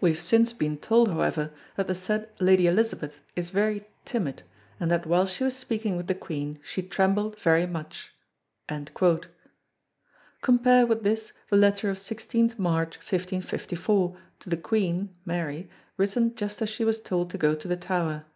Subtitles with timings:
[0.00, 4.44] We have since been told, however, that the said Lady Elizabeth is very timid,
[4.78, 8.14] and that while she was speaking with the Queen she trembled very much."
[10.40, 16.62] Compare with this the letter of 16th March, 1554 to the Queen (Mary) written just
[16.62, 18.26] as she was told to go to the Tower.